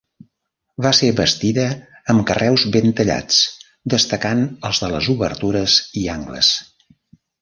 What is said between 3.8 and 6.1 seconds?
destacant els de les obertures i